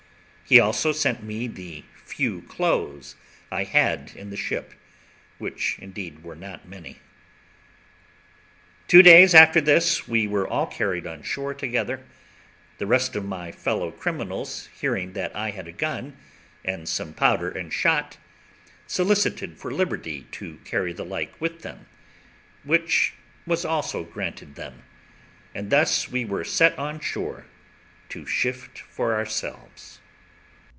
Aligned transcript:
He 0.43 0.59
also 0.59 0.91
sent 0.91 1.23
me 1.23 1.47
the 1.47 1.85
few 2.03 2.41
clothes 2.41 3.15
I 3.49 3.63
had 3.63 4.11
in 4.17 4.31
the 4.31 4.35
ship, 4.35 4.73
which 5.37 5.79
indeed 5.79 6.25
were 6.25 6.35
not 6.35 6.67
many. 6.67 6.97
Two 8.89 9.01
days 9.01 9.33
after 9.33 9.61
this, 9.61 10.09
we 10.09 10.27
were 10.27 10.45
all 10.45 10.67
carried 10.67 11.07
on 11.07 11.23
shore 11.23 11.53
together; 11.53 12.03
the 12.79 12.85
rest 12.85 13.15
of 13.15 13.23
my 13.23 13.53
fellow 13.53 13.91
criminals 13.91 14.67
hearing 14.77 15.17
I 15.17 15.51
had 15.51 15.69
a 15.69 15.71
gun, 15.71 16.17
and 16.65 16.89
some 16.89 17.13
powder 17.13 17.49
and 17.49 17.71
shot, 17.71 18.17
solicited 18.87 19.57
for 19.57 19.71
liberty 19.71 20.27
to 20.33 20.57
carry 20.65 20.91
the 20.91 21.05
like 21.05 21.39
with 21.39 21.61
them, 21.61 21.85
which 22.65 23.13
was 23.47 23.63
also 23.63 24.03
granted 24.03 24.55
them; 24.55 24.83
and 25.55 25.69
thus 25.69 26.09
we 26.09 26.25
were 26.25 26.43
set 26.43 26.77
on 26.77 26.99
shore 26.99 27.45
to 28.09 28.25
shift 28.25 28.79
for 28.79 29.15
ourselves. 29.15 29.99